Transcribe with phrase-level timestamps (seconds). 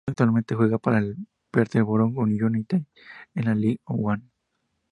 [0.07, 1.15] Actualmente juega para el
[1.51, 2.81] Peterborough United
[3.35, 4.23] de la League One.